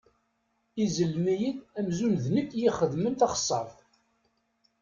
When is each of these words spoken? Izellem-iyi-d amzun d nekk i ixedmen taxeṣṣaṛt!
Izellem-iyi-d 0.83 1.59
amzun 1.79 2.13
d 2.23 2.25
nekk 2.35 2.49
i 2.53 2.61
ixedmen 2.67 3.13
taxeṣṣaṛt! 3.15 3.77